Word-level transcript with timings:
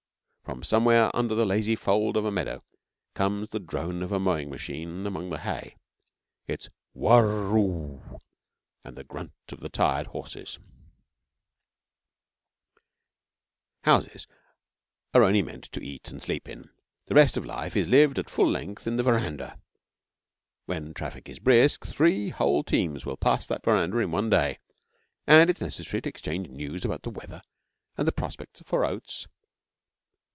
From 0.43 0.63
somewhere 0.63 1.09
under 1.15 1.33
the 1.33 1.45
lazy 1.45 1.77
fold 1.77 2.17
of 2.17 2.25
a 2.25 2.31
meadow 2.31 2.59
comes 3.13 3.47
the 3.47 3.59
drone 3.59 4.03
of 4.03 4.11
a 4.11 4.19
mowing 4.19 4.49
machine 4.49 5.07
among 5.07 5.29
the 5.29 5.37
hay 5.39 5.75
its 6.45 6.67
whurr 6.93 7.55
oo 7.55 8.19
and 8.83 8.97
the 8.97 9.05
grunt 9.05 9.31
of 9.53 9.61
the 9.61 9.69
tired 9.69 10.07
horses. 10.07 10.59
[Footnote 13.81 13.83
2: 13.85 13.85
See 13.85 13.85
'In 13.85 13.85
Sight 13.85 13.85
of 13.85 13.85
Monadnock.'] 13.85 14.13
Houses 14.13 14.27
are 15.13 15.23
only 15.23 15.41
meant 15.41 15.63
to 15.71 15.81
eat 15.81 16.11
and 16.11 16.21
sleep 16.21 16.49
in. 16.49 16.69
The 17.05 17.15
rest 17.15 17.37
of 17.37 17.45
life 17.45 17.77
is 17.77 17.87
lived 17.87 18.19
at 18.19 18.29
full 18.29 18.49
length 18.51 18.85
in 18.85 18.97
the 18.97 19.03
verandah. 19.03 19.55
When 20.65 20.93
traffic 20.93 21.29
is 21.29 21.39
brisk 21.39 21.85
three 21.87 22.27
whole 22.27 22.65
teams 22.65 23.05
will 23.05 23.15
pass 23.15 23.47
that 23.47 23.63
verandah 23.63 23.99
in 23.99 24.11
one 24.11 24.29
day, 24.29 24.59
and 25.25 25.49
it 25.49 25.55
is 25.59 25.63
necessary 25.63 26.01
to 26.01 26.09
exchange 26.09 26.49
news 26.49 26.83
about 26.83 27.03
the 27.03 27.09
weather 27.09 27.41
and 27.97 28.05
the 28.05 28.11
prospects 28.11 28.61
for 28.65 28.83
oats. 28.83 29.27